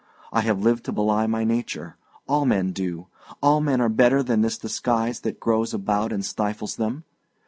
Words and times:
I 0.33 0.41
have 0.41 0.57
lived 0.63 0.83
to 0.85 0.91
belie 0.91 1.27
my 1.27 1.43
nature. 1.43 1.95
All 2.27 2.43
men 2.43 2.71
do; 2.71 3.05
all 3.39 3.61
men 3.61 3.79
are 3.79 3.87
better 3.87 4.23
than 4.23 4.41
this 4.41 4.57
disguise 4.57 5.19
that 5.19 5.39
grows 5.39 5.75
about 5.75 6.11
and 6.11 6.25
stifles 6.25 6.75
them. 6.77 7.03